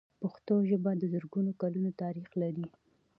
پښتو 0.21 0.55
ژبه 0.69 0.91
د 0.97 1.03
زرګونو 1.13 1.51
کلونو 1.61 1.89
تاریخ 2.01 2.29
لري. 2.41 2.65